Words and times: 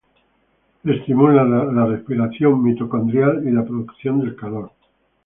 Estimulan 0.83 1.75
la 1.75 1.85
respiración 1.85 2.63
mitocondrial 2.63 3.47
y 3.47 3.51
la 3.51 3.63
producción 3.63 4.21
de 4.21 4.35
calor. 4.35 4.71